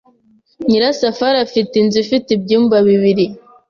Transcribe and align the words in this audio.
Nyirasafari 0.67 1.37
afite 1.45 1.73
inzu 1.81 1.97
ifite 2.05 2.29
ibyumba 2.37 2.75
bibiri. 2.87 3.25